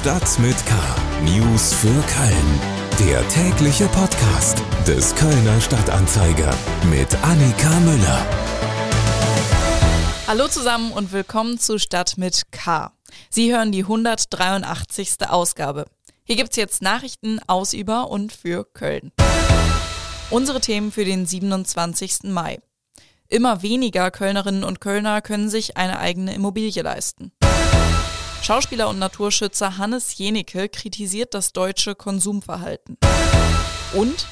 Stadt 0.00 0.38
mit 0.38 0.56
K. 0.64 0.74
News 1.24 1.74
für 1.74 1.88
Köln. 1.88 2.60
Der 3.06 3.28
tägliche 3.28 3.84
Podcast 3.88 4.62
des 4.86 5.14
Kölner 5.14 5.60
Stadtanzeiger 5.60 6.54
mit 6.88 7.14
Annika 7.22 7.68
Müller. 7.80 8.26
Hallo 10.26 10.48
zusammen 10.48 10.92
und 10.92 11.12
willkommen 11.12 11.58
zu 11.58 11.78
Stadt 11.78 12.16
mit 12.16 12.50
K. 12.50 12.94
Sie 13.28 13.52
hören 13.52 13.72
die 13.72 13.82
183. 13.82 15.28
Ausgabe. 15.28 15.84
Hier 16.24 16.36
gibt's 16.36 16.56
jetzt 16.56 16.80
Nachrichten 16.80 17.38
aus, 17.46 17.74
über 17.74 18.10
und 18.10 18.32
für 18.32 18.64
Köln. 18.72 19.12
Unsere 20.30 20.62
Themen 20.62 20.92
für 20.92 21.04
den 21.04 21.26
27. 21.26 22.20
Mai. 22.22 22.58
Immer 23.28 23.60
weniger 23.60 24.10
Kölnerinnen 24.10 24.64
und 24.64 24.80
Kölner 24.80 25.20
können 25.20 25.50
sich 25.50 25.76
eine 25.76 25.98
eigene 25.98 26.34
Immobilie 26.34 26.80
leisten. 26.80 27.32
Schauspieler 28.42 28.88
und 28.88 28.98
Naturschützer 28.98 29.78
Hannes 29.78 30.16
Jenicke 30.16 30.68
kritisiert 30.68 31.34
das 31.34 31.52
deutsche 31.52 31.94
Konsumverhalten. 31.94 32.96
Und 33.94 34.26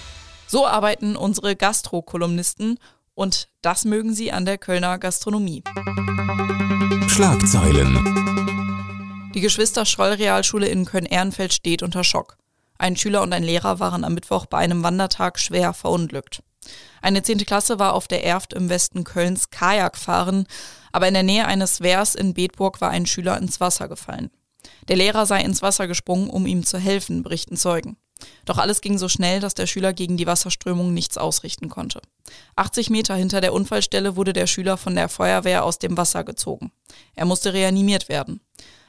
so 0.47 0.67
arbeiten 0.67 1.17
unsere 1.17 1.57
Gastrokolumnisten 1.57 2.79
und 3.15 3.49
das 3.63 3.85
mögen 3.85 4.15
sie 4.15 4.33
an 4.33 4.45
der 4.45 4.59
Kölner 4.59 4.99
Gastronomie. 4.99 5.63
Schlagzeilen. 7.09 9.31
Die 9.35 9.41
Geschwister 9.41 9.85
Schroll 9.85 10.13
Realschule 10.13 10.69
in 10.69 10.85
Köln-Ehrenfeld 10.85 11.53
steht 11.53 11.83
unter 11.83 12.03
Schock. 12.03 12.39
Ein 12.79 12.97
Schüler 12.97 13.23
und 13.23 13.33
ein 13.33 13.43
Lehrer 13.43 13.79
waren 13.79 14.05
am 14.05 14.15
Mittwoch 14.15 14.47
bei 14.47 14.59
einem 14.59 14.83
Wandertag 14.83 15.39
schwer 15.39 15.75
verunglückt. 15.75 16.43
Eine 17.03 17.23
zehnte 17.23 17.45
Klasse 17.45 17.79
war 17.79 17.95
auf 17.95 18.09
der 18.09 18.25
Erft 18.25 18.53
im 18.53 18.69
Westen 18.69 19.05
Kölns 19.05 19.51
Kajak 19.51 19.97
fahren, 19.97 20.47
aber 20.93 21.09
in 21.09 21.15
der 21.15 21.23
Nähe 21.23 21.47
eines 21.47 21.81
Wehrs 21.81 22.15
in 22.15 22.35
Bedburg 22.35 22.81
war 22.81 22.91
ein 22.91 23.07
Schüler 23.07 23.39
ins 23.39 23.61
Wasser 23.61 23.89
gefallen. 23.89 24.31
Der 24.89 24.97
Lehrer 24.97 25.27
sei 25.27 25.43
ins 25.43 25.63
Wasser 25.63 25.87
gesprungen, 25.87 26.31
um 26.31 26.47
ihm 26.47 26.65
zu 26.65 26.79
helfen, 26.79 27.23
berichten 27.23 27.57
Zeugen. 27.57 27.97
Doch 28.45 28.59
alles 28.59 28.81
ging 28.81 28.99
so 28.99 29.09
schnell, 29.09 29.41
dass 29.41 29.55
der 29.55 29.67
Schüler 29.67 29.93
gegen 29.93 30.17
die 30.17 30.27
Wasserströmung 30.27 30.93
nichts 30.93 31.17
ausrichten 31.19 31.69
konnte. 31.69 32.01
80 32.57 32.91
Meter 32.91 33.15
hinter 33.15 33.41
der 33.41 33.53
Unfallstelle 33.53 34.17
wurde 34.17 34.33
der 34.33 34.47
Schüler 34.47 34.77
von 34.77 34.95
der 34.97 35.09
Feuerwehr 35.09 35.65
aus 35.65 35.79
dem 35.79 35.97
Wasser 35.97 36.25
gezogen. 36.25 36.73
Er 37.15 37.27
musste 37.27 37.53
reanimiert 37.53 38.09
werden. 38.09 38.41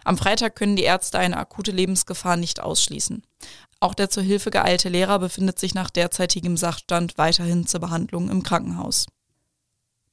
Am 0.03 0.17
Freitag 0.17 0.55
können 0.55 0.75
die 0.75 0.83
Ärzte 0.83 1.19
eine 1.19 1.37
akute 1.37 1.71
Lebensgefahr 1.71 2.37
nicht 2.37 2.61
ausschließen. 2.61 3.23
Auch 3.79 3.93
der 3.93 4.09
zur 4.09 4.23
Hilfe 4.23 4.51
geeilte 4.51 4.89
Lehrer 4.89 5.19
befindet 5.19 5.59
sich 5.59 5.73
nach 5.73 5.89
derzeitigem 5.89 6.57
Sachstand 6.57 7.17
weiterhin 7.17 7.65
zur 7.65 7.79
Behandlung 7.79 8.29
im 8.29 8.43
Krankenhaus. 8.43 9.05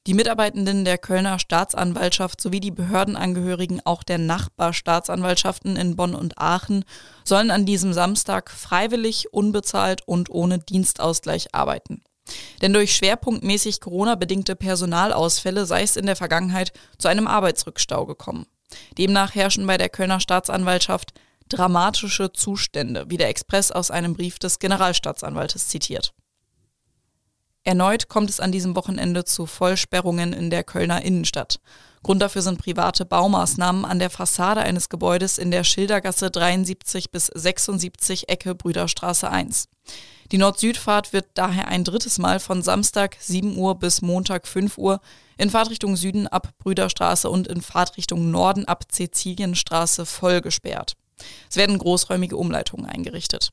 Die 0.06 0.14
Mitarbeitenden 0.14 0.84
der 0.84 0.98
Kölner 0.98 1.40
Staatsanwaltschaft 1.40 2.40
sowie 2.40 2.60
die 2.60 2.70
Behördenangehörigen 2.70 3.84
auch 3.84 4.04
der 4.04 4.18
Nachbarstaatsanwaltschaften 4.18 5.74
in 5.74 5.96
Bonn 5.96 6.14
und 6.14 6.38
Aachen 6.38 6.84
sollen 7.24 7.50
an 7.50 7.66
diesem 7.66 7.92
Samstag 7.92 8.50
freiwillig, 8.52 9.32
unbezahlt 9.32 10.06
und 10.06 10.30
ohne 10.30 10.60
Dienstausgleich 10.60 11.56
arbeiten. 11.56 12.04
Denn 12.62 12.72
durch 12.72 12.94
schwerpunktmäßig 12.94 13.80
Corona-bedingte 13.80 14.54
Personalausfälle 14.54 15.66
sei 15.66 15.82
es 15.82 15.96
in 15.96 16.06
der 16.06 16.16
Vergangenheit 16.16 16.72
zu 16.98 17.08
einem 17.08 17.26
Arbeitsrückstau 17.26 18.06
gekommen. 18.06 18.46
Demnach 18.98 19.34
herrschen 19.34 19.66
bei 19.66 19.78
der 19.78 19.88
Kölner 19.88 20.20
Staatsanwaltschaft 20.20 21.12
dramatische 21.48 22.32
Zustände, 22.32 23.04
wie 23.08 23.16
der 23.16 23.28
Express 23.28 23.70
aus 23.70 23.90
einem 23.90 24.14
Brief 24.14 24.38
des 24.38 24.58
Generalstaatsanwaltes 24.58 25.68
zitiert. 25.68 26.12
Erneut 27.66 28.08
kommt 28.08 28.30
es 28.30 28.38
an 28.38 28.52
diesem 28.52 28.76
Wochenende 28.76 29.24
zu 29.24 29.44
Vollsperrungen 29.44 30.32
in 30.32 30.50
der 30.50 30.62
Kölner 30.62 31.02
Innenstadt. 31.02 31.58
Grund 32.04 32.22
dafür 32.22 32.42
sind 32.42 32.60
private 32.62 33.04
Baumaßnahmen 33.04 33.84
an 33.84 33.98
der 33.98 34.10
Fassade 34.10 34.60
eines 34.60 34.88
Gebäudes 34.88 35.38
in 35.38 35.50
der 35.50 35.64
Schildergasse 35.64 36.30
73 36.30 37.10
bis 37.10 37.26
76 37.26 38.28
Ecke 38.28 38.54
Brüderstraße 38.54 39.28
1. 39.28 39.68
Die 40.32 40.38
Nord-Süd-Fahrt 40.38 41.12
wird 41.12 41.26
daher 41.34 41.68
ein 41.68 41.84
drittes 41.84 42.18
Mal 42.18 42.40
von 42.40 42.60
Samstag 42.60 43.16
7 43.20 43.56
Uhr 43.56 43.78
bis 43.78 44.02
Montag 44.02 44.48
5 44.48 44.76
Uhr 44.76 45.00
in 45.38 45.50
Fahrtrichtung 45.50 45.94
Süden 45.94 46.26
ab 46.26 46.48
Brüderstraße 46.58 47.30
und 47.30 47.46
in 47.46 47.62
Fahrtrichtung 47.62 48.32
Norden 48.32 48.64
ab 48.64 48.86
Cäcilienstraße 48.90 50.04
voll 50.04 50.40
gesperrt. 50.40 50.94
Es 51.48 51.56
werden 51.56 51.78
großräumige 51.78 52.36
Umleitungen 52.36 52.86
eingerichtet. 52.86 53.50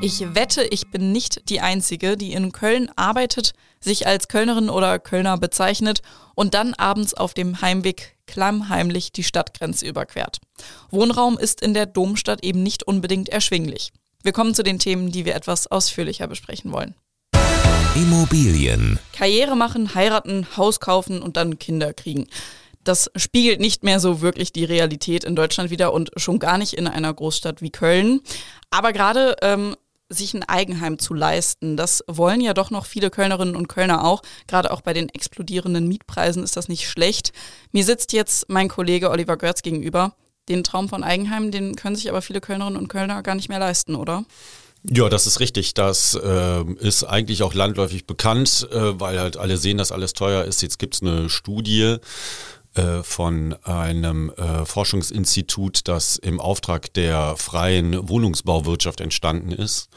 Ich 0.00 0.34
wette, 0.34 0.64
ich 0.64 0.90
bin 0.90 1.12
nicht 1.12 1.50
die 1.50 1.60
Einzige, 1.60 2.16
die 2.16 2.32
in 2.32 2.52
Köln 2.52 2.90
arbeitet, 2.96 3.52
sich 3.80 4.06
als 4.06 4.28
Kölnerin 4.28 4.70
oder 4.70 4.98
Kölner 4.98 5.36
bezeichnet 5.36 6.00
und 6.34 6.54
dann 6.54 6.72
abends 6.74 7.12
auf 7.12 7.34
dem 7.34 7.60
Heimweg 7.60 8.13
klammheimlich 8.26 9.12
die 9.12 9.24
Stadtgrenze 9.24 9.86
überquert. 9.86 10.38
Wohnraum 10.90 11.38
ist 11.38 11.60
in 11.60 11.74
der 11.74 11.86
Domstadt 11.86 12.44
eben 12.44 12.62
nicht 12.62 12.82
unbedingt 12.82 13.28
erschwinglich. 13.28 13.92
Wir 14.22 14.32
kommen 14.32 14.54
zu 14.54 14.62
den 14.62 14.78
Themen, 14.78 15.12
die 15.12 15.24
wir 15.24 15.34
etwas 15.34 15.66
ausführlicher 15.66 16.26
besprechen 16.26 16.72
wollen. 16.72 16.94
Immobilien. 17.94 18.98
Karriere 19.12 19.56
machen, 19.56 19.94
heiraten, 19.94 20.46
Haus 20.56 20.80
kaufen 20.80 21.22
und 21.22 21.36
dann 21.36 21.58
Kinder 21.58 21.92
kriegen 21.92 22.26
das 22.84 23.10
spiegelt 23.16 23.60
nicht 23.60 23.82
mehr 23.82 23.98
so 23.98 24.20
wirklich 24.20 24.52
die 24.52 24.64
Realität 24.64 25.24
in 25.24 25.34
Deutschland 25.34 25.70
wieder 25.70 25.92
und 25.92 26.10
schon 26.16 26.38
gar 26.38 26.58
nicht 26.58 26.74
in 26.74 26.86
einer 26.86 27.12
Großstadt 27.12 27.62
wie 27.62 27.70
Köln. 27.70 28.20
Aber 28.70 28.92
gerade 28.92 29.36
ähm, 29.42 29.74
sich 30.14 30.34
ein 30.34 30.42
Eigenheim 30.42 30.98
zu 30.98 31.14
leisten, 31.14 31.76
das 31.76 32.02
wollen 32.06 32.40
ja 32.40 32.54
doch 32.54 32.70
noch 32.70 32.86
viele 32.86 33.10
Kölnerinnen 33.10 33.56
und 33.56 33.68
Kölner 33.68 34.04
auch. 34.04 34.22
Gerade 34.46 34.70
auch 34.70 34.80
bei 34.80 34.92
den 34.92 35.08
explodierenden 35.08 35.86
Mietpreisen 35.86 36.42
ist 36.42 36.56
das 36.56 36.68
nicht 36.68 36.88
schlecht. 36.88 37.32
Mir 37.72 37.84
sitzt 37.84 38.12
jetzt 38.12 38.48
mein 38.48 38.68
Kollege 38.68 39.10
Oliver 39.10 39.36
Görz 39.36 39.62
gegenüber. 39.62 40.14
Den 40.48 40.62
Traum 40.62 40.88
von 40.88 41.02
Eigenheim, 41.02 41.50
den 41.50 41.74
können 41.74 41.96
sich 41.96 42.08
aber 42.08 42.22
viele 42.22 42.40
Kölnerinnen 42.40 42.78
und 42.78 42.88
Kölner 42.88 43.22
gar 43.22 43.34
nicht 43.34 43.48
mehr 43.48 43.58
leisten, 43.58 43.94
oder? 43.94 44.24
Ja, 44.90 45.08
das 45.08 45.26
ist 45.26 45.40
richtig. 45.40 45.72
Das 45.72 46.14
äh, 46.14 46.62
ist 46.74 47.04
eigentlich 47.04 47.42
auch 47.42 47.54
landläufig 47.54 48.06
bekannt, 48.06 48.68
äh, 48.70 49.00
weil 49.00 49.18
halt 49.18 49.38
alle 49.38 49.56
sehen, 49.56 49.78
dass 49.78 49.92
alles 49.92 50.12
teuer 50.12 50.44
ist. 50.44 50.60
Jetzt 50.60 50.78
gibt's 50.78 51.00
eine 51.00 51.30
Studie 51.30 51.96
von 53.02 53.54
einem 53.64 54.30
äh, 54.30 54.64
Forschungsinstitut, 54.64 55.86
das 55.88 56.16
im 56.16 56.40
Auftrag 56.40 56.92
der 56.94 57.36
freien 57.36 58.08
Wohnungsbauwirtschaft 58.08 59.00
entstanden 59.00 59.52
ist. 59.52 59.88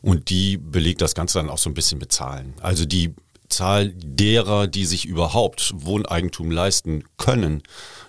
Und 0.00 0.30
die 0.30 0.56
belegt 0.56 1.02
das 1.02 1.14
Ganze 1.14 1.38
dann 1.38 1.50
auch 1.50 1.58
so 1.58 1.70
ein 1.70 1.74
bisschen 1.74 1.98
mit 1.98 2.12
Zahlen. 2.12 2.54
Also 2.60 2.84
die 2.86 3.14
Zahl 3.52 3.92
derer, 3.94 4.66
die 4.66 4.86
sich 4.86 5.04
überhaupt 5.04 5.72
Wohneigentum 5.76 6.50
leisten 6.50 7.04
können, 7.18 7.62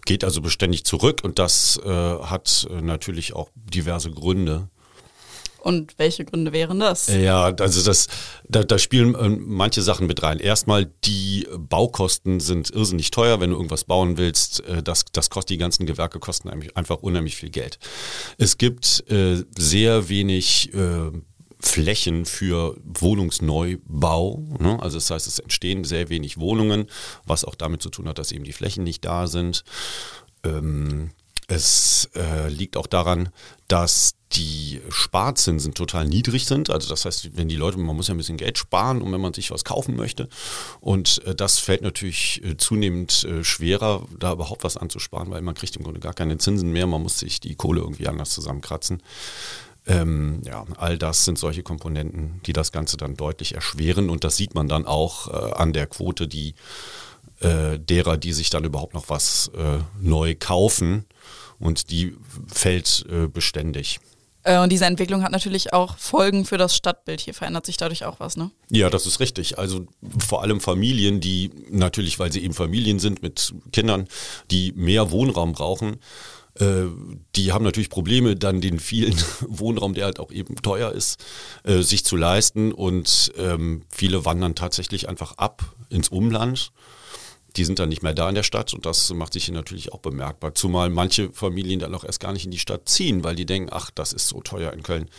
geht 0.05 0.23
also 0.23 0.41
beständig 0.41 0.85
zurück 0.85 1.21
und 1.23 1.37
das 1.37 1.79
äh, 1.83 1.89
hat 1.89 2.67
äh, 2.69 2.81
natürlich 2.81 3.33
auch 3.33 3.49
diverse 3.55 4.09
Gründe. 4.09 4.69
Und 5.63 5.97
welche 5.97 6.25
Gründe 6.25 6.51
wären 6.51 6.79
das? 6.79 7.07
Ja, 7.07 7.45
also 7.45 7.83
das, 7.83 8.07
da, 8.49 8.63
da 8.63 8.77
spielen 8.77 9.15
äh, 9.15 9.29
manche 9.29 9.81
Sachen 9.81 10.07
mit 10.07 10.21
rein. 10.21 10.39
Erstmal, 10.39 10.91
die 11.05 11.47
Baukosten 11.57 12.41
sind 12.41 12.69
irrsinnig 12.69 13.11
teuer, 13.11 13.39
wenn 13.39 13.51
du 13.51 13.55
irgendwas 13.55 13.85
bauen 13.85 14.17
willst. 14.17 14.59
Äh, 14.65 14.83
das, 14.83 15.05
das 15.13 15.29
kostet 15.29 15.51
die 15.51 15.57
ganzen 15.57 15.85
Gewerke, 15.85 16.19
kosten 16.19 16.49
einfach 16.49 16.97
unheimlich 16.97 17.37
viel 17.37 17.49
Geld. 17.49 17.79
Es 18.37 18.57
gibt 18.57 19.09
äh, 19.09 19.43
sehr 19.57 20.09
wenig 20.09 20.71
Flächen 21.63 22.25
für 22.25 22.75
Wohnungsneubau. 22.83 24.43
Ne? 24.59 24.77
Also 24.81 24.97
das 24.97 25.09
heißt, 25.09 25.27
es 25.27 25.39
entstehen 25.39 25.85
sehr 25.85 26.09
wenig 26.09 26.37
Wohnungen, 26.37 26.87
was 27.25 27.45
auch 27.45 27.55
damit 27.55 27.81
zu 27.81 27.89
tun 27.89 28.09
hat, 28.09 28.19
dass 28.19 28.33
eben 28.33 28.43
die 28.43 28.53
Flächen 28.53 28.83
nicht 28.83 29.05
da 29.05 29.27
sind. 29.27 29.63
Ähm, 30.43 31.11
es 31.47 32.09
äh, 32.15 32.49
liegt 32.49 32.77
auch 32.77 32.87
daran, 32.87 33.29
dass 33.67 34.15
die 34.31 34.81
Sparzinsen 34.89 35.73
total 35.73 36.05
niedrig 36.05 36.45
sind. 36.45 36.69
Also 36.69 36.89
das 36.89 37.05
heißt, 37.05 37.37
wenn 37.37 37.49
die 37.49 37.55
Leute, 37.55 37.77
man 37.77 37.95
muss 37.95 38.07
ja 38.07 38.13
ein 38.13 38.17
bisschen 38.17 38.37
Geld 38.37 38.57
sparen, 38.57 39.01
und 39.01 39.11
wenn 39.11 39.21
man 39.21 39.33
sich 39.33 39.51
was 39.51 39.63
kaufen 39.63 39.95
möchte. 39.95 40.27
Und 40.79 41.23
äh, 41.25 41.35
das 41.35 41.59
fällt 41.59 41.81
natürlich 41.81 42.43
äh, 42.43 42.57
zunehmend 42.57 43.23
äh, 43.25 43.43
schwerer, 43.43 44.05
da 44.17 44.33
überhaupt 44.33 44.63
was 44.63 44.77
anzusparen, 44.77 45.29
weil 45.29 45.41
man 45.41 45.55
kriegt 45.55 45.75
im 45.75 45.83
Grunde 45.83 45.99
gar 45.99 46.13
keine 46.13 46.37
Zinsen 46.37 46.71
mehr. 46.71 46.87
Man 46.87 47.03
muss 47.03 47.19
sich 47.19 47.39
die 47.39 47.55
Kohle 47.55 47.81
irgendwie 47.81 48.07
anders 48.07 48.31
zusammenkratzen. 48.31 49.03
Ähm, 49.85 50.41
ja, 50.45 50.65
all 50.77 50.97
das 50.97 51.25
sind 51.25 51.37
solche 51.37 51.61
Komponenten, 51.61 52.39
die 52.45 52.53
das 52.53 52.71
Ganze 52.71 52.97
dann 52.97 53.15
deutlich 53.15 53.53
erschweren. 53.53 54.09
Und 54.09 54.23
das 54.23 54.37
sieht 54.37 54.55
man 54.55 54.67
dann 54.67 54.85
auch 54.85 55.27
äh, 55.27 55.53
an 55.53 55.73
der 55.73 55.87
Quote, 55.87 56.27
die 56.27 56.55
äh, 57.39 57.79
derer, 57.79 58.17
die 58.17 58.33
sich 58.33 58.49
dann 58.49 58.63
überhaupt 58.63 58.93
noch 58.93 59.09
was 59.09 59.51
äh, 59.57 59.79
neu 60.01 60.35
kaufen. 60.35 61.05
Und 61.59 61.91
die 61.91 62.17
fällt 62.51 63.05
beständig. 63.31 64.01
Äh, 64.43 64.59
und 64.59 64.71
diese 64.71 64.85
Entwicklung 64.85 65.23
hat 65.23 65.31
natürlich 65.31 65.73
auch 65.73 65.97
Folgen 65.97 66.45
für 66.45 66.57
das 66.57 66.75
Stadtbild. 66.75 67.21
Hier 67.21 67.33
verändert 67.33 67.65
sich 67.65 67.77
dadurch 67.77 68.05
auch 68.05 68.19
was, 68.19 68.37
ne? 68.37 68.51
Ja, 68.69 68.89
das 68.89 69.05
ist 69.05 69.19
richtig. 69.19 69.57
Also 69.57 69.85
vor 70.19 70.41
allem 70.41 70.59
Familien, 70.59 71.21
die 71.21 71.51
natürlich, 71.69 72.19
weil 72.19 72.31
sie 72.31 72.43
eben 72.43 72.53
Familien 72.53 72.99
sind 72.99 73.21
mit 73.21 73.53
Kindern, 73.71 74.07
die 74.51 74.73
mehr 74.73 75.11
Wohnraum 75.11 75.53
brauchen, 75.53 75.97
äh, 76.59 76.85
die 77.35 77.51
haben 77.51 77.63
natürlich 77.63 77.89
Probleme, 77.89 78.35
dann 78.35 78.61
den 78.61 78.79
vielen 78.79 79.15
Wohnraum, 79.47 79.93
der 79.93 80.05
halt 80.05 80.19
auch 80.19 80.31
eben 80.31 80.55
teuer 80.57 80.91
ist, 80.91 81.23
äh, 81.63 81.81
sich 81.81 82.03
zu 82.05 82.15
leisten. 82.15 82.73
Und 82.73 83.31
ähm, 83.37 83.83
viele 83.89 84.25
wandern 84.25 84.55
tatsächlich 84.55 85.07
einfach 85.07 85.37
ab 85.37 85.63
ins 85.89 86.09
Umland 86.09 86.71
die 87.55 87.65
sind 87.65 87.79
dann 87.79 87.89
nicht 87.89 88.03
mehr 88.03 88.13
da 88.13 88.29
in 88.29 88.35
der 88.35 88.43
Stadt 88.43 88.73
und 88.73 88.85
das 88.85 89.13
macht 89.13 89.33
sich 89.33 89.45
hier 89.45 89.53
natürlich 89.53 89.93
auch 89.93 89.99
bemerkbar. 89.99 90.55
Zumal 90.55 90.89
manche 90.89 91.31
Familien 91.31 91.79
dann 91.79 91.93
auch 91.93 92.03
erst 92.03 92.19
gar 92.19 92.33
nicht 92.33 92.45
in 92.45 92.51
die 92.51 92.59
Stadt 92.59 92.89
ziehen, 92.89 93.23
weil 93.23 93.35
die 93.35 93.45
denken, 93.45 93.69
ach, 93.71 93.91
das 93.91 94.13
ist 94.13 94.27
so 94.27 94.41
teuer 94.41 94.73
in 94.73 94.83
Köln. 94.83 95.09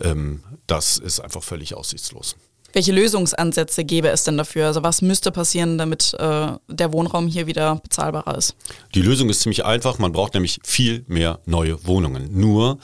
Ähm, 0.00 0.42
das 0.66 0.98
ist 0.98 1.20
einfach 1.20 1.42
völlig 1.42 1.74
aussichtslos. 1.74 2.36
Welche 2.72 2.92
Lösungsansätze 2.92 3.82
gäbe 3.84 4.08
es 4.08 4.24
denn 4.24 4.36
dafür? 4.36 4.66
Also 4.66 4.82
was 4.82 5.00
müsste 5.00 5.32
passieren, 5.32 5.78
damit 5.78 6.14
äh, 6.18 6.48
der 6.68 6.92
Wohnraum 6.92 7.26
hier 7.26 7.46
wieder 7.46 7.76
bezahlbarer 7.76 8.36
ist? 8.36 8.56
Die 8.94 9.00
Lösung 9.00 9.30
ist 9.30 9.40
ziemlich 9.40 9.64
einfach. 9.64 9.98
Man 9.98 10.12
braucht 10.12 10.34
nämlich 10.34 10.60
viel 10.62 11.02
mehr 11.08 11.40
neue 11.46 11.86
Wohnungen. 11.86 12.38
Nur 12.38 12.78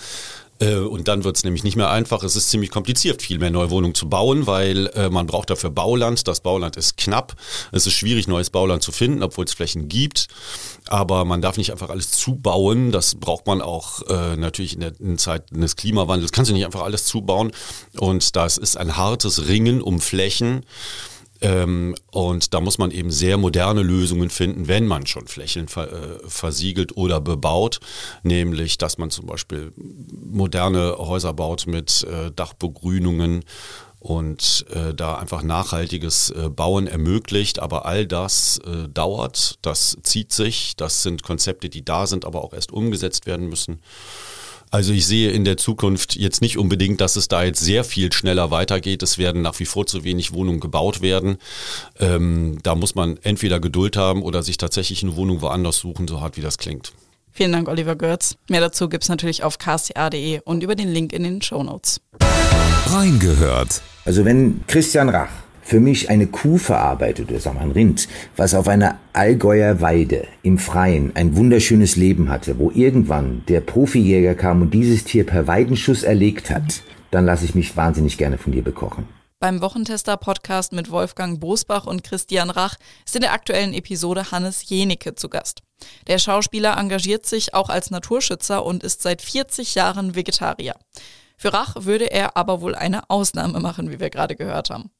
und 0.61 1.09
dann 1.09 1.25
wird 1.25 1.37
es 1.37 1.45
nämlich 1.45 1.65
nicht 1.65 1.77
mehr 1.77 1.91
einfach. 1.91 2.23
Es 2.23 2.37
ist 2.37 2.51
ziemlich 2.51 2.71
kompliziert, 2.71 3.23
viel 3.23 3.39
mehr 3.39 3.51
neue 3.51 3.71
Wohnungen 3.71 3.95
zu 3.95 4.09
bauen, 4.09 4.47
weil 4.47 4.87
äh, 4.95 5.11
man 5.11 5.27
braucht 5.27 5.51
dafür 5.51 5.71
Bauland. 5.71 6.27
Das 6.29 6.41
Bauland 6.41 6.77
ist 6.77 6.97
knapp. 6.97 7.35
Es 7.73 7.87
ist 7.87 7.95
schwierig, 7.95 8.29
neues 8.29 8.51
Bauland 8.51 8.83
zu 8.83 8.93
finden, 8.93 9.23
obwohl 9.23 9.45
es 9.45 9.55
Flächen 9.55 9.89
gibt. 9.89 10.29
Aber 10.87 11.25
man 11.25 11.43
darf 11.43 11.56
nicht 11.56 11.73
einfach 11.73 11.91
alles 11.91 12.12
zubauen. 12.12 12.93
Das 12.93 13.17
braucht 13.17 13.47
man 13.47 13.61
auch 13.62 14.03
äh, 14.09 14.37
natürlich 14.37 14.75
in 14.75 14.81
der 14.81 14.93
in 15.01 15.19
Zeit 15.19 15.45
des 15.51 15.77
Klimawandels. 15.77 16.33
Kannst 16.33 16.51
du 16.51 16.55
nicht 16.55 16.67
einfach 16.67 16.83
alles 16.83 17.05
zubauen. 17.05 17.53
Und 17.99 18.37
das 18.37 18.57
ist 18.59 18.77
ein 18.77 18.97
hartes 18.97 19.49
Ringen 19.49 19.83
um 19.83 20.00
Flächen. 20.00 20.65
Ähm, 21.44 21.94
und 22.11 22.55
da 22.55 22.61
muss 22.61 22.79
man 22.79 22.91
eben 22.91 23.11
sehr 23.11 23.37
moderne 23.37 23.82
Lösungen 23.82 24.31
finden, 24.31 24.67
wenn 24.67 24.87
man 24.87 25.06
schon 25.06 25.26
Flächen 25.26 25.69
ver, 25.69 25.93
äh, 25.93 26.19
versiegelt 26.26 26.96
oder 26.96 27.20
bebaut. 27.20 27.81
Nämlich, 28.23 28.79
dass 28.79 28.96
man 28.96 29.11
zum 29.11 29.26
Beispiel 29.26 29.73
moderne 29.76 30.96
Häuser 30.96 31.35
baut 31.35 31.67
mit 31.67 32.05
äh, 32.05 32.31
Dachbegrünungen 32.31 33.44
und 33.99 34.64
äh, 34.70 34.94
da 34.94 35.17
einfach 35.17 35.43
nachhaltiges 35.43 36.31
äh, 36.31 36.49
Bauen 36.49 36.87
ermöglicht. 36.87 37.58
Aber 37.58 37.85
all 37.85 38.06
das 38.06 38.58
äh, 38.67 38.88
dauert, 38.88 39.58
das 39.61 39.99
zieht 40.02 40.32
sich, 40.32 40.76
das 40.76 41.02
sind 41.02 41.23
Konzepte, 41.23 41.69
die 41.69 41.85
da 41.85 42.06
sind, 42.06 42.25
aber 42.25 42.43
auch 42.43 42.55
erst 42.55 42.73
umgesetzt 42.73 43.26
werden 43.26 43.49
müssen. 43.50 43.81
Also 44.75 44.93
ich 44.93 45.06
sehe 45.06 45.31
in 45.31 45.44
der 45.44 45.56
Zukunft 45.56 46.17
jetzt 46.17 46.41
nicht 46.41 46.59
unbedingt, 46.59 47.00
dass 47.00 47.15
es 47.15 47.29
da 47.29 47.44
jetzt 47.44 47.61
sehr 47.61 47.85
viel 47.85 48.12
schneller 48.12 48.50
weitergeht. 48.50 49.05
Es 49.05 49.19
werden 49.19 49.41
nach 49.41 49.61
wie 49.61 49.67
vor 49.67 49.87
zu 49.87 50.03
wenig 50.03 50.32
Wohnungen 50.32 50.59
gebaut 50.59 51.00
werden. 51.00 51.37
Ähm, 52.00 52.59
da 52.65 52.75
muss 52.75 52.97
man 52.97 53.17
entweder 53.23 53.61
Geduld 53.61 53.97
haben 53.97 54.21
oder 54.21 54.43
sich 54.43 54.56
tatsächlich 54.56 55.05
eine 55.05 55.15
Wohnung 55.15 55.43
woanders 55.43 55.76
suchen, 55.76 56.09
so 56.09 56.21
hart 56.21 56.37
wie 56.37 56.41
das 56.41 56.59
klingt. 56.59 56.93
Vielen 57.31 57.53
Dank, 57.53 57.69
Oliver 57.69 57.94
Götz. 57.94 58.35
Mehr 58.49 58.61
dazu 58.61 58.88
gibt 58.88 59.05
es 59.05 59.09
natürlich 59.09 59.44
auf 59.44 59.59
ksta.de 59.59 60.41
und 60.44 60.65
über 60.65 60.75
den 60.75 60.93
Link 60.93 61.12
in 61.12 61.23
den 61.23 61.41
Show 61.41 61.62
Notes. 61.62 62.00
Reingehört. 62.88 63.81
Also 64.05 64.25
wenn 64.25 64.67
Christian 64.67 65.09
Rach 65.09 65.44
für 65.64 65.81
mich 65.81 66.11
eine 66.11 66.26
Kuh 66.26 66.58
verarbeitet 66.58 67.31
oder 67.31 67.40
sagen 67.40 67.56
wir 67.56 67.62
ein 67.62 67.70
Rind, 67.72 68.08
was 68.37 68.55
auf 68.55 68.69
einer 68.69 68.99
Allgäuer 69.12 69.81
Weide 69.81 70.26
im 70.43 70.58
Freien 70.58 71.12
ein 71.14 71.37
wunderschönes 71.37 71.96
Leben 71.96 72.28
hatte, 72.28 72.58
wo 72.58 72.70
irgendwann 72.70 73.43
der 73.49 73.61
Profijäger 73.61 74.34
kam 74.34 74.62
und 74.62 74.75
dieses 74.75 75.05
Tier 75.05 75.25
per 75.25 75.46
Weidenschuss 75.46 76.02
erlegt 76.02 76.50
hat, 76.50 76.82
dann 77.11 77.25
lasse 77.25 77.44
ich 77.44 77.55
mich 77.55 77.76
wahnsinnig 77.76 78.19
gerne 78.19 78.38
von 78.38 78.52
dir 78.52 78.62
bekochen. 78.62 79.06
Beim 79.40 79.61
Wochentester-Podcast 79.61 80.72
mit 80.72 80.90
Wolfgang 80.90 81.38
Bosbach 81.38 81.87
und 81.87 82.02
Christian 82.02 82.50
Rach 82.50 82.76
ist 83.05 83.14
in 83.14 83.20
der 83.20 83.32
aktuellen 83.32 83.75
Episode 83.75 84.31
Hannes 84.31 84.69
Jenecke 84.69 85.14
zu 85.14 85.28
Gast. 85.28 85.61
Der 86.06 86.19
Schauspieler 86.19 86.78
engagiert 86.78 87.26
sich 87.26 87.52
auch 87.52 87.69
als 87.69 87.90
Naturschützer 87.90 88.64
und 88.64 88.82
ist 88.82 89.02
seit 89.02 89.20
40 89.20 89.75
Jahren 89.75 90.14
Vegetarier. 90.14 90.75
Für 91.37 91.53
Rach 91.53 91.85
würde 91.85 92.11
er 92.11 92.37
aber 92.37 92.61
wohl 92.61 92.75
eine 92.75 93.11
Ausnahme 93.11 93.61
machen, 93.61 93.91
wie 93.91 94.01
wir 94.01 94.11
gerade 94.11 94.37
gehört 94.37 94.71
haben. 94.71 94.91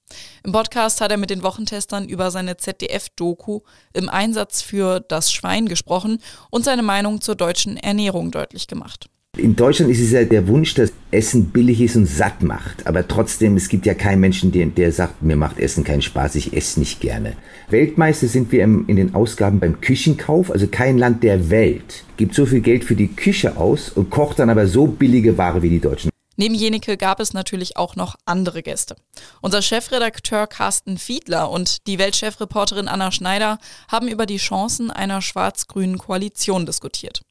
Im 0.43 0.53
Podcast 0.53 1.01
hat 1.01 1.11
er 1.11 1.17
mit 1.17 1.31
den 1.31 1.43
Wochentestern 1.43 2.09
über 2.09 2.31
seine 2.31 2.57
ZDF-Doku 2.57 3.61
im 3.93 4.09
Einsatz 4.09 4.63
für 4.63 5.01
das 5.01 5.33
Schwein 5.33 5.67
gesprochen 5.67 6.19
und 6.51 6.65
seine 6.65 6.83
Meinung 6.83 7.21
zur 7.21 7.35
deutschen 7.35 7.77
Ernährung 7.77 8.31
deutlich 8.31 8.67
gemacht. 8.67 9.09
In 9.37 9.57
Deutschland 9.57 9.91
ist 9.91 10.01
es 10.01 10.13
ja 10.13 10.25
der 10.25 10.47
Wunsch, 10.47 10.75
dass 10.75 10.93
Essen 11.11 11.47
billig 11.47 11.81
ist 11.81 11.97
und 11.97 12.07
satt 12.07 12.43
macht. 12.43 12.87
Aber 12.87 13.09
trotzdem, 13.09 13.57
es 13.57 13.69
gibt 13.69 13.85
ja 13.85 13.95
keinen 13.95 14.21
Menschen, 14.21 14.53
der, 14.53 14.67
der 14.67 14.93
sagt, 14.93 15.23
mir 15.23 15.35
macht 15.35 15.59
Essen 15.59 15.83
keinen 15.83 16.03
Spaß, 16.03 16.37
ich 16.37 16.57
esse 16.57 16.79
nicht 16.79 17.01
gerne. 17.01 17.33
Weltmeister 17.69 18.29
sind 18.29 18.53
wir 18.53 18.63
im, 18.63 18.85
in 18.87 18.95
den 18.95 19.15
Ausgaben 19.15 19.59
beim 19.59 19.81
Küchenkauf. 19.81 20.53
Also 20.53 20.69
kein 20.69 20.99
Land 20.99 21.25
der 21.25 21.51
Welt 21.51 22.05
gibt 22.17 22.35
so 22.35 22.47
viel 22.47 22.61
Geld 22.61 22.85
für 22.85 22.95
die 22.95 23.09
Küche 23.09 23.57
aus 23.57 23.89
und 23.89 24.11
kocht 24.11 24.39
dann 24.39 24.51
aber 24.51 24.69
so 24.69 24.87
billige 24.87 25.37
Ware 25.37 25.63
wie 25.63 25.71
die 25.71 25.81
Deutschen. 25.81 26.14
Neben 26.37 26.55
Jenike 26.55 26.97
gab 26.97 27.21
es 27.21 27.33
natürlich 27.33 27.77
auch 27.77 27.97
noch 27.97 28.17
andere 28.25 28.63
Gäste. 28.63 28.97
Unser 29.41 29.63
Chefredakteur 29.63 30.47
Carsten 30.47 30.99
Fiedler 30.99 31.51
und 31.51 31.87
die 31.87 31.99
Weltchefreporterin 31.99 32.89
Anna 32.89 33.13
Schneider 33.13 33.59
haben 33.89 34.09
über 34.09 34.27
die 34.27 34.39
Chancen 34.39 34.91
einer 34.91 35.23
schwarz-grünen 35.23 35.99
Koalition 35.99 36.67
diskutiert. 36.67 37.23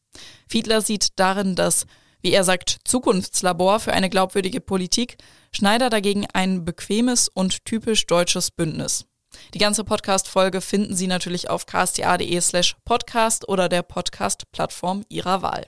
Fiedler 0.47 0.81
sieht 0.81 1.19
darin 1.19 1.55
das, 1.55 1.85
wie 2.21 2.31
er 2.31 2.43
sagt, 2.43 2.77
Zukunftslabor 2.85 3.79
für 3.79 3.93
eine 3.93 4.09
glaubwürdige 4.09 4.61
Politik, 4.61 5.17
Schneider 5.51 5.89
dagegen 5.89 6.25
ein 6.33 6.63
bequemes 6.63 7.27
und 7.27 7.65
typisch 7.65 8.05
deutsches 8.07 8.51
Bündnis. 8.51 9.05
Die 9.53 9.59
ganze 9.59 9.83
Podcast-Folge 9.83 10.61
finden 10.61 10.95
Sie 10.95 11.07
natürlich 11.07 11.49
auf 11.49 11.65
ksta.de 11.65 12.39
slash 12.39 12.75
podcast 12.85 13.49
oder 13.49 13.67
der 13.67 13.81
Podcast-Plattform 13.81 15.03
Ihrer 15.09 15.41
Wahl. 15.41 15.67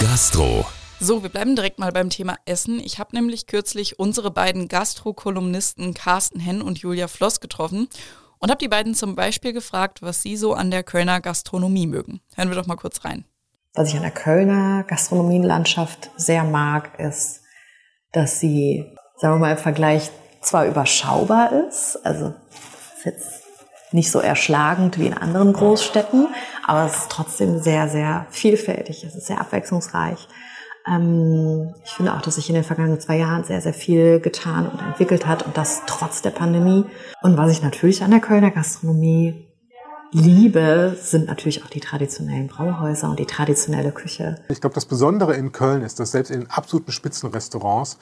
Gastro 0.00 0.66
so, 1.00 1.22
wir 1.22 1.30
bleiben 1.30 1.54
direkt 1.54 1.78
mal 1.78 1.92
beim 1.92 2.10
Thema 2.10 2.36
Essen. 2.44 2.80
Ich 2.80 2.98
habe 2.98 3.14
nämlich 3.14 3.46
kürzlich 3.46 3.98
unsere 3.98 4.30
beiden 4.30 4.68
Gastro-Kolumnisten 4.68 5.94
Carsten 5.94 6.40
Henn 6.40 6.60
und 6.60 6.78
Julia 6.78 7.08
Floss 7.08 7.40
getroffen 7.40 7.88
und 8.38 8.50
habe 8.50 8.58
die 8.58 8.68
beiden 8.68 8.94
zum 8.94 9.14
Beispiel 9.14 9.52
gefragt, 9.52 10.02
was 10.02 10.22
sie 10.22 10.36
so 10.36 10.54
an 10.54 10.70
der 10.70 10.82
Kölner 10.82 11.20
Gastronomie 11.20 11.86
mögen. 11.86 12.20
Hören 12.34 12.48
wir 12.48 12.56
doch 12.56 12.66
mal 12.66 12.76
kurz 12.76 13.04
rein. 13.04 13.24
Was 13.74 13.90
ich 13.90 13.96
an 13.96 14.02
der 14.02 14.10
Kölner 14.10 14.84
Gastronomielandschaft 14.88 16.10
sehr 16.16 16.44
mag, 16.44 16.98
ist, 16.98 17.42
dass 18.12 18.40
sie, 18.40 18.84
sagen 19.16 19.34
wir 19.34 19.38
mal, 19.38 19.52
im 19.52 19.58
Vergleich 19.58 20.10
zwar 20.40 20.66
überschaubar 20.66 21.52
ist, 21.52 21.96
also 22.04 22.34
ist 22.96 23.04
jetzt 23.04 23.42
nicht 23.92 24.10
so 24.10 24.18
erschlagend 24.18 24.98
wie 24.98 25.06
in 25.06 25.14
anderen 25.14 25.52
Großstädten, 25.52 26.28
aber 26.66 26.86
es 26.86 26.96
ist 26.96 27.10
trotzdem 27.10 27.60
sehr, 27.60 27.88
sehr 27.88 28.26
vielfältig. 28.30 29.04
Es 29.04 29.14
ist 29.14 29.26
sehr 29.26 29.40
abwechslungsreich. 29.40 30.28
Ähm, 30.88 31.74
ich 31.84 31.90
finde 31.90 32.14
auch, 32.14 32.22
dass 32.22 32.36
sich 32.36 32.48
in 32.48 32.54
den 32.54 32.64
vergangenen 32.64 33.00
zwei 33.00 33.18
Jahren 33.18 33.44
sehr, 33.44 33.60
sehr 33.60 33.74
viel 33.74 34.20
getan 34.20 34.68
und 34.68 34.80
entwickelt 34.80 35.26
hat 35.26 35.44
und 35.44 35.56
das 35.56 35.82
trotz 35.86 36.22
der 36.22 36.30
Pandemie. 36.30 36.84
Und 37.22 37.36
was 37.36 37.52
ich 37.52 37.62
natürlich 37.62 38.02
an 38.02 38.10
der 38.10 38.20
Kölner 38.20 38.50
Gastronomie 38.50 39.47
liebe, 40.12 40.96
sind 41.00 41.26
natürlich 41.26 41.64
auch 41.64 41.68
die 41.68 41.80
traditionellen 41.80 42.48
Brauhäuser 42.48 43.10
und 43.10 43.18
die 43.18 43.26
traditionelle 43.26 43.92
Küche. 43.92 44.36
Ich 44.48 44.60
glaube, 44.60 44.74
das 44.74 44.86
Besondere 44.86 45.34
in 45.34 45.52
Köln 45.52 45.82
ist, 45.82 46.00
dass 46.00 46.12
selbst 46.12 46.30
in 46.30 46.40
den 46.40 46.50
absoluten 46.50 46.92
Spitzenrestaurants 46.92 47.98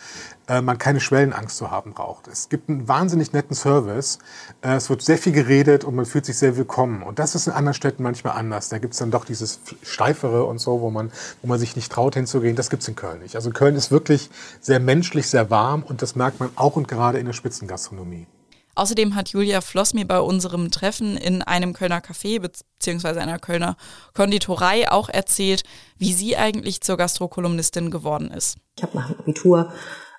äh, 0.48 0.60
man 0.60 0.78
keine 0.78 1.00
Schwellenangst 1.00 1.56
zu 1.56 1.70
haben 1.70 1.92
braucht. 1.92 2.28
Es 2.28 2.48
gibt 2.48 2.68
einen 2.68 2.86
wahnsinnig 2.88 3.32
netten 3.32 3.56
Service. 3.56 4.18
Äh, 4.62 4.74
es 4.74 4.88
wird 4.88 5.02
sehr 5.02 5.18
viel 5.18 5.32
geredet 5.32 5.84
und 5.84 5.94
man 5.94 6.06
fühlt 6.06 6.26
sich 6.26 6.38
sehr 6.38 6.56
willkommen. 6.56 7.02
Und 7.02 7.18
das 7.18 7.34
ist 7.34 7.46
in 7.46 7.52
anderen 7.52 7.74
Städten 7.74 8.02
manchmal 8.02 8.36
anders. 8.36 8.68
Da 8.68 8.78
gibt 8.78 8.92
es 8.92 9.00
dann 9.00 9.10
doch 9.10 9.24
dieses 9.24 9.60
Steifere 9.82 10.44
und 10.44 10.58
so, 10.58 10.80
wo 10.80 10.90
man, 10.90 11.10
wo 11.42 11.48
man 11.48 11.58
sich 11.58 11.76
nicht 11.76 11.90
traut 11.90 12.14
hinzugehen. 12.14 12.56
Das 12.56 12.70
gibt 12.70 12.82
es 12.82 12.88
in 12.88 12.94
Köln 12.94 13.20
nicht. 13.20 13.34
Also 13.34 13.50
Köln 13.50 13.74
ist 13.74 13.90
wirklich 13.90 14.30
sehr 14.60 14.80
menschlich, 14.80 15.28
sehr 15.28 15.50
warm 15.50 15.82
und 15.82 16.02
das 16.02 16.14
merkt 16.14 16.40
man 16.40 16.50
auch 16.56 16.76
und 16.76 16.88
gerade 16.88 17.18
in 17.18 17.26
der 17.26 17.32
Spitzengastronomie. 17.32 18.26
Außerdem 18.76 19.14
hat 19.14 19.30
Julia 19.30 19.62
Floss 19.62 19.94
mir 19.94 20.06
bei 20.06 20.20
unserem 20.20 20.70
Treffen 20.70 21.16
in 21.16 21.42
einem 21.42 21.72
Kölner 21.72 22.00
Café 22.00 22.40
bzw. 22.40 23.18
einer 23.20 23.38
Kölner 23.38 23.76
Konditorei 24.14 24.90
auch 24.90 25.08
erzählt, 25.08 25.64
wie 25.96 26.12
sie 26.12 26.36
eigentlich 26.36 26.82
zur 26.82 26.96
Gastrokolumnistin 26.98 27.90
geworden 27.90 28.30
ist. 28.30 28.58
Ich 28.76 28.82
habe 28.82 28.96
nach 28.96 29.08
dem 29.08 29.18
Abitur 29.18 29.72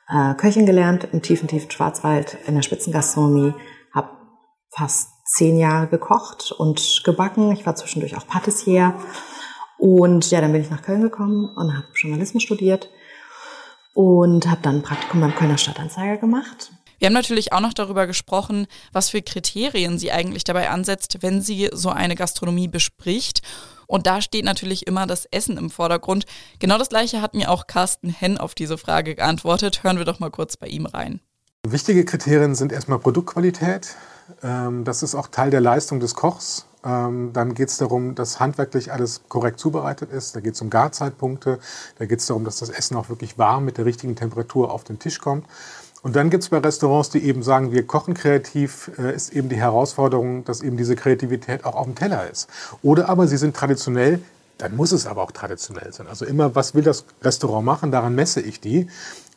äh, 0.10 0.34
Köchin 0.34 0.66
gelernt 0.66 1.08
im 1.12 1.22
tiefen, 1.22 1.48
tiefen 1.48 1.70
Schwarzwald 1.70 2.38
in 2.48 2.56
der 2.56 2.64
Spitzengastronomie, 2.64 3.54
habe 3.94 4.10
fast 4.72 5.10
zehn 5.26 5.58
Jahre 5.58 5.88
gekocht 5.88 6.52
und 6.52 7.02
gebacken. 7.06 7.52
Ich 7.52 7.66
war 7.66 7.76
zwischendurch 7.76 8.18
auch 8.18 8.26
Patissier. 8.26 8.96
Und 9.78 10.32
ja, 10.32 10.42
dann 10.42 10.52
bin 10.52 10.62
ich 10.62 10.72
nach 10.72 10.82
Köln 10.82 11.02
gekommen 11.02 11.48
und 11.56 11.78
habe 11.78 11.88
Journalismus 11.94 12.42
studiert 12.42 12.90
und 13.94 14.50
habe 14.50 14.62
dann 14.64 14.78
ein 14.78 14.82
Praktikum 14.82 15.22
beim 15.22 15.36
Kölner 15.36 15.58
Stadtanzeiger 15.58 16.18
gemacht. 16.18 16.72
Wir 17.00 17.08
haben 17.08 17.14
natürlich 17.14 17.54
auch 17.54 17.60
noch 17.60 17.74
darüber 17.74 18.08
gesprochen, 18.08 18.68
was 18.92 19.10
für 19.10 19.22
Kriterien 19.22 20.00
sie 20.00 20.12
eigentlich 20.12 20.44
dabei 20.44 20.70
ansetzt, 20.70 21.18
wenn 21.22 21.42
sie 21.42 21.70
so 21.74 21.90
eine 21.90 22.16
Gastronomie 22.16 22.68
bespricht. 22.68 23.42
Und 23.86 24.06
da 24.06 24.22
steht 24.22 24.46
natürlich 24.46 24.86
immer 24.86 25.08
das 25.08 25.26
Essen 25.26 25.58
im 25.58 25.70
Vordergrund. 25.70 26.26
Genau 26.60 26.78
das 26.78 26.90
gleiche 26.90 27.22
hat 27.22 27.34
mir 27.34 27.50
auch 27.50 27.68
Carsten 27.68 28.10
Henn 28.10 28.38
auf 28.38 28.54
diese 28.54 28.78
Frage 28.78 29.16
geantwortet. 29.16 29.84
Hören 29.84 29.98
wir 29.98 30.06
doch 30.06 30.20
mal 30.20 30.32
kurz 30.32 30.58
bei 30.58 30.68
ihm 30.68 30.86
rein. 30.86 31.22
Wichtige 31.66 32.06
Kriterien 32.06 32.56
sind 32.56 32.72
erstmal 32.72 33.00
Produktqualität. 33.00 33.96
Ähm, 34.44 34.84
das 34.84 35.04
ist 35.04 35.16
auch 35.16 35.28
Teil 35.28 35.50
der 35.50 35.62
Leistung 35.62 36.00
des 36.00 36.16
Kochs. 36.16 36.66
Ähm, 36.84 37.32
dann 37.34 37.54
geht 37.54 37.70
es 37.70 37.78
darum, 37.78 38.16
dass 38.16 38.40
handwerklich 38.40 38.92
alles 38.92 39.22
korrekt 39.28 39.60
zubereitet 39.60 40.12
ist. 40.12 40.36
Da 40.36 40.40
geht 40.40 40.54
es 40.54 40.62
um 40.62 40.70
Garzeitpunkte. 40.70 41.60
Da 41.98 42.06
geht 42.06 42.20
es 42.20 42.28
darum, 42.28 42.46
dass 42.46 42.58
das 42.58 42.70
Essen 42.70 42.96
auch 42.96 43.10
wirklich 43.10 43.38
warm 43.38 43.66
mit 43.66 43.78
der 43.78 43.86
richtigen 43.86 44.16
Temperatur 44.16 44.72
auf 44.72 44.84
den 44.84 45.00
Tisch 45.00 45.20
kommt. 45.20 45.46
Und 46.04 46.16
dann 46.16 46.30
gibt 46.30 46.44
es 46.44 46.50
bei 46.50 46.58
Restaurants, 46.60 47.10
die 47.10 47.24
eben 47.24 47.44
sagen, 47.44 47.72
wir 47.72 47.86
kochen 47.86 48.14
kreativ, 48.14 48.92
äh, 48.98 49.16
ist 49.16 49.34
eben 49.34 49.50
die 49.50 49.58
Herausforderung, 49.58 50.46
dass 50.46 50.62
eben 50.62 50.78
diese 50.78 50.96
Kreativität 50.96 51.66
auch 51.66 51.76
auf 51.76 51.86
dem 51.86 51.96
Teller 51.96 52.30
ist. 52.30 52.48
Oder 52.84 53.10
aber 53.10 53.28
sie 53.28 53.38
sind 53.38 53.56
traditionell, 53.56 54.20
dann 54.58 54.76
muss 54.76 54.92
es 54.92 55.06
aber 55.06 55.22
auch 55.22 55.32
traditionell 55.32 55.92
sein. 55.94 56.08
Also 56.08 56.26
immer, 56.26 56.56
was 56.56 56.74
will 56.74 56.84
das 56.84 57.06
Restaurant 57.22 57.66
machen, 57.66 57.92
daran 57.92 58.16
messe 58.16 58.42
ich 58.42 58.60
die. 58.60 58.88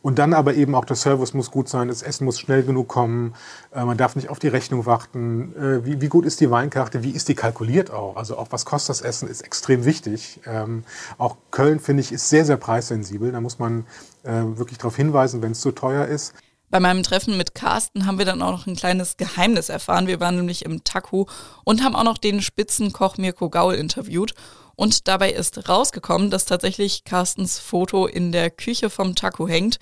Und 0.02 0.18
dann 0.18 0.32
aber 0.32 0.54
eben 0.54 0.74
auch 0.74 0.86
der 0.86 0.96
Service 0.96 1.34
muss 1.34 1.50
gut 1.50 1.68
sein, 1.68 1.88
das 1.88 2.00
Essen 2.00 2.24
muss 2.24 2.40
schnell 2.40 2.62
genug 2.62 2.88
kommen, 2.88 3.34
äh, 3.74 3.84
man 3.84 3.98
darf 3.98 4.16
nicht 4.16 4.30
auf 4.30 4.38
die 4.38 4.48
Rechnung 4.48 4.86
warten. 4.86 5.54
Äh, 5.56 5.84
wie, 5.84 6.00
wie, 6.00 6.08
gut 6.08 6.24
ist 6.24 6.40
die 6.40 6.50
Weinkarte, 6.50 7.02
wie 7.02 7.10
ist 7.10 7.28
die 7.28 7.34
kalkuliert 7.34 7.90
auch? 7.90 8.16
Also 8.16 8.38
auch 8.38 8.46
was 8.50 8.64
kostet 8.64 8.90
das 8.90 9.02
Essen 9.02 9.28
ist 9.28 9.42
extrem 9.42 9.84
wichtig. 9.84 10.40
Ähm, 10.46 10.84
auch 11.18 11.36
Köln, 11.50 11.80
finde 11.80 12.00
ich, 12.00 12.12
ist 12.12 12.30
sehr, 12.30 12.46
sehr 12.46 12.56
preissensibel. 12.56 13.30
Da 13.30 13.42
muss 13.42 13.58
man 13.58 13.84
äh, 14.22 14.30
wirklich 14.30 14.78
darauf 14.78 14.96
hinweisen, 14.96 15.42
wenn 15.42 15.52
es 15.52 15.60
zu 15.60 15.72
teuer 15.72 16.06
ist. 16.06 16.32
Bei 16.70 16.78
meinem 16.78 17.02
Treffen 17.02 17.36
mit 17.36 17.56
Carsten 17.56 18.06
haben 18.06 18.18
wir 18.18 18.24
dann 18.24 18.42
auch 18.42 18.52
noch 18.52 18.66
ein 18.68 18.76
kleines 18.76 19.16
Geheimnis 19.16 19.68
erfahren. 19.68 20.06
Wir 20.06 20.20
waren 20.20 20.36
nämlich 20.36 20.64
im 20.64 20.84
Taku 20.84 21.26
und 21.64 21.82
haben 21.82 21.96
auch 21.96 22.04
noch 22.04 22.18
den 22.18 22.40
Spitzenkoch 22.40 23.18
Mirko 23.18 23.50
Gaul 23.50 23.74
interviewt. 23.74 24.34
Und 24.76 25.08
dabei 25.08 25.32
ist 25.32 25.68
rausgekommen, 25.68 26.30
dass 26.30 26.44
tatsächlich 26.44 27.04
Carstens 27.04 27.58
Foto 27.58 28.06
in 28.06 28.30
der 28.30 28.50
Küche 28.50 28.88
vom 28.88 29.16
Taku 29.16 29.48
hängt. 29.48 29.78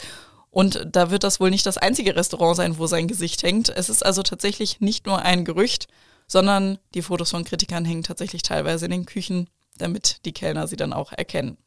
Und 0.50 0.88
da 0.90 1.10
wird 1.10 1.24
das 1.24 1.40
wohl 1.40 1.50
nicht 1.50 1.66
das 1.66 1.76
einzige 1.76 2.16
Restaurant 2.16 2.56
sein, 2.56 2.78
wo 2.78 2.86
sein 2.86 3.06
Gesicht 3.06 3.42
hängt. 3.42 3.68
Es 3.68 3.90
ist 3.90 4.04
also 4.04 4.22
tatsächlich 4.22 4.80
nicht 4.80 5.04
nur 5.04 5.20
ein 5.20 5.44
Gerücht, 5.44 5.88
sondern 6.26 6.78
die 6.94 7.02
Fotos 7.02 7.30
von 7.30 7.44
Kritikern 7.44 7.84
hängen 7.84 8.02
tatsächlich 8.02 8.42
teilweise 8.42 8.86
in 8.86 8.92
den 8.92 9.06
Küchen, 9.06 9.50
damit 9.76 10.24
die 10.24 10.32
Kellner 10.32 10.66
sie 10.66 10.76
dann 10.76 10.94
auch 10.94 11.12
erkennen. 11.12 11.58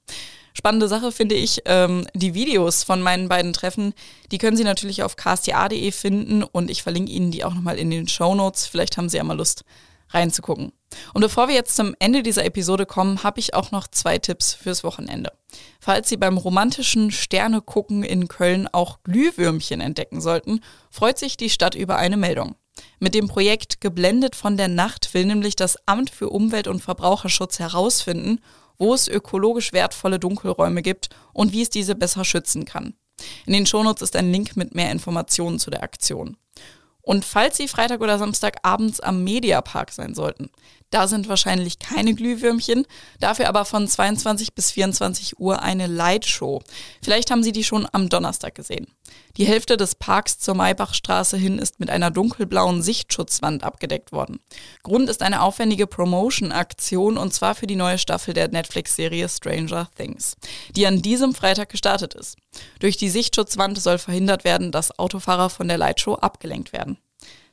Spannende 0.54 0.88
Sache 0.88 1.12
finde 1.12 1.36
ich, 1.36 1.62
ähm, 1.66 2.06
die 2.14 2.34
Videos 2.34 2.84
von 2.84 3.02
meinen 3.02 3.30
beiden 3.30 3.54
Treffen, 3.54 3.94
die 4.32 4.38
können 4.38 4.58
Sie 4.58 4.64
natürlich 4.64 5.04
auf 5.04 5.16
ksta.de 5.16 5.92
finden 5.92 6.44
und 6.44 6.70
ich 6.70 6.84
verlinke 6.84 7.12
Ihnen 7.12 7.32
die 7.32 7.44
auch 7.44 7.54
nochmal 7.54 7.78
in 7.78 7.90
den 7.90 8.08
Show 8.08 8.36
Notes. 8.36 8.68
Vielleicht 8.68 8.98
haben 8.98 9.10
Sie 9.10 9.18
ja 9.18 9.24
mal 9.24 9.38
Lust 9.38 9.64
reinzugucken. 10.10 10.72
Und 11.14 11.22
bevor 11.22 11.48
wir 11.48 11.56
jetzt 11.56 11.76
zum 11.76 11.96
Ende 12.00 12.22
dieser 12.24 12.46
Episode 12.46 12.86
kommen, 12.86 13.24
habe 13.24 13.40
ich 13.40 13.54
auch 13.54 13.72
noch 13.72 13.88
zwei 13.88 14.18
Tipps 14.18 14.54
fürs 14.54 14.84
Wochenende. 14.84 15.32
Falls 15.80 16.10
Sie 16.10 16.18
beim 16.18 16.38
romantischen 16.38 17.12
Sterne 17.12 17.62
gucken 17.62 18.04
in 18.04 18.28
Köln 18.28 18.68
auch 18.72 19.00
Glühwürmchen 19.04 19.82
entdecken 19.82 20.22
sollten, 20.22 20.62
freut 20.90 21.18
sich 21.18 21.38
die 21.38 21.50
Stadt 21.50 21.76
über 21.76 21.98
eine 21.98 22.18
Meldung. 22.18 22.56
Mit 23.00 23.16
dem 23.16 23.28
Projekt 23.28 23.82
Geblendet 23.82 24.36
von 24.36 24.58
der 24.58 24.68
Nacht 24.68 25.14
will 25.14 25.26
nämlich 25.26 25.56
das 25.56 25.78
Amt 25.88 26.10
für 26.10 26.30
Umwelt 26.30 26.68
und 26.68 26.82
Verbraucherschutz 26.82 27.60
herausfinden, 27.60 28.40
wo 28.82 28.96
es 28.96 29.08
ökologisch 29.08 29.74
wertvolle 29.74 30.18
Dunkelräume 30.18 30.82
gibt 30.82 31.10
und 31.34 31.54
wie 31.54 31.62
es 31.62 31.70
diese 31.70 31.94
besser 31.94 32.26
schützen 32.26 32.66
kann. 32.66 32.96
In 33.46 33.54
den 33.54 33.68
Shownotes 33.68 34.02
ist 34.02 34.16
ein 34.16 34.32
Link 34.32 34.58
mit 34.58 34.74
mehr 34.74 34.92
Informationen 34.92 35.60
zu 35.60 35.70
der 35.70 35.84
Aktion. 35.84 36.36
Und 37.04 37.24
falls 37.24 37.58
Sie 37.58 37.68
Freitag 37.68 38.02
oder 38.02 38.18
Samstag 38.18 38.58
abends 38.64 39.00
am 39.00 39.24
Mediapark 39.24 39.92
sein 39.92 40.16
sollten, 40.16 40.50
da 40.92 41.08
sind 41.08 41.28
wahrscheinlich 41.28 41.80
keine 41.80 42.14
Glühwürmchen, 42.14 42.86
dafür 43.20 43.50
aber 43.50 43.66
von 43.66 43.88
22 43.88 44.54
bis 44.54 44.72
24 44.72 45.40
Uhr 45.40 45.62
eine 45.62 45.88
Lightshow. 45.88 46.62
Vielleicht 47.02 47.32
haben 47.32 47.44
Sie 47.44 47.54
die 47.54 47.64
schon 47.64 47.88
am 47.92 48.10
Donnerstag 48.10 48.54
gesehen. 48.56 48.88
Die 49.38 49.46
Hälfte 49.46 49.78
des 49.78 49.96
Parks 49.96 50.40
zur 50.40 50.56
Maybachstraße 50.56 51.38
hin 51.38 51.58
ist 51.58 51.80
mit 51.80 51.90
einer 51.90 52.12
dunkelblauen 52.12 52.82
Sichtschutzwand 52.82 53.64
abgedeckt 53.64 54.12
worden. 54.12 54.40
Grund 54.84 55.10
ist 55.10 55.22
eine 55.22 55.42
aufwendige 55.42 55.88
Promotion-Aktion 55.88 57.18
und 57.18 57.34
zwar 57.34 57.56
für 57.56 57.68
die 57.68 57.76
neue 57.76 57.98
Staffel 57.98 58.34
der 58.34 58.50
Netflix-Serie 58.50 59.30
Stranger 59.30 59.90
Things, 59.96 60.36
die 60.76 60.86
an 60.86 61.02
diesem 61.02 61.34
Freitag 61.34 61.70
gestartet 61.70 62.14
ist. 62.14 62.38
Durch 62.80 62.98
die 62.98 63.10
Sichtschutzwand 63.10 63.82
soll 63.82 63.98
verhindert 63.98 64.44
werden, 64.44 64.72
dass 64.72 65.00
Autofahrer 65.00 65.50
von 65.50 65.70
der 65.70 65.78
Lightshow 65.78 66.16
abgelenkt 66.16 66.74
werden. 66.74 66.98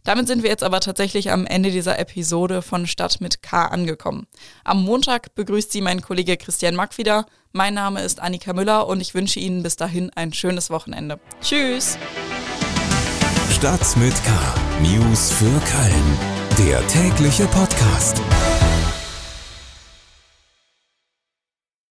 Damit 0.04 0.26
sind 0.26 0.42
wir 0.42 0.50
jetzt 0.50 0.62
aber 0.62 0.80
tatsächlich 0.80 1.30
am 1.30 1.46
Ende 1.46 1.70
dieser 1.70 1.98
Episode 1.98 2.62
von 2.62 2.86
Stadt 2.86 3.20
mit 3.20 3.42
K 3.42 3.66
angekommen. 3.66 4.26
Am 4.64 4.82
Montag 4.82 5.34
begrüßt 5.34 5.70
Sie 5.70 5.80
mein 5.80 6.00
Kollege 6.02 6.36
Christian 6.36 6.74
Mack 6.74 6.96
wieder. 6.98 7.26
Mein 7.52 7.74
Name 7.74 8.02
ist 8.02 8.20
Annika 8.20 8.52
Müller 8.52 8.86
und 8.86 9.00
ich 9.00 9.14
wünsche 9.14 9.40
Ihnen 9.40 9.62
bis 9.62 9.76
dahin 9.76 10.10
ein 10.14 10.32
schönes 10.32 10.70
Wochenende. 10.70 11.18
Tschüss! 11.42 11.98
Stadt 13.50 13.96
mit 13.96 14.14
K. 14.24 14.30
News 14.82 15.32
für 15.32 15.44
Köln. 15.44 16.18
Der 16.58 16.86
tägliche 16.86 17.44
Podcast. 17.46 18.20